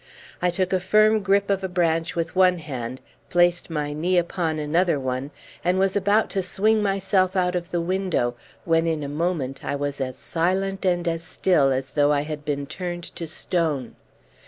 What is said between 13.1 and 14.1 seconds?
to stone.